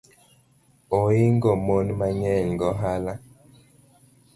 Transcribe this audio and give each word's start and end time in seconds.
Oingo 0.99 1.51
mon 1.65 1.87
mang’eny 1.99 2.49
gohala 2.59 3.13